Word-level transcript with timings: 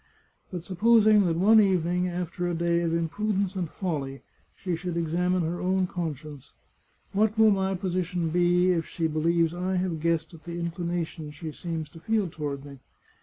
But 0.51 0.63
supposing 0.63 1.25
that 1.27 1.35
one 1.37 1.61
evening, 1.61 2.07
after 2.07 2.47
a 2.47 2.55
day 2.55 2.81
of 2.81 2.91
imprudence 2.91 3.55
and 3.55 3.69
folly, 3.69 4.23
she 4.55 4.75
should 4.75 4.97
examine 4.97 5.43
her 5.43 5.61
own 5.61 5.85
conscience! 5.85 6.53
What 7.11 7.37
will 7.37 7.51
my 7.51 7.75
position 7.75 8.29
be 8.31 8.71
if 8.71 8.87
she 8.87 9.05
believes 9.05 9.53
I 9.53 9.75
have 9.75 9.99
guessed 9.99 10.33
at 10.33 10.43
the 10.45 10.59
inclination 10.59 11.29
she 11.29 11.51
seems 11.51 11.87
to 11.89 11.99
feel 11.99 12.27
toward 12.27 12.65
me 12.65 12.79